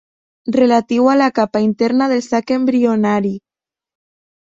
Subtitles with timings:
[0.53, 3.35] Relatiu a la capa interna del sac embrionari.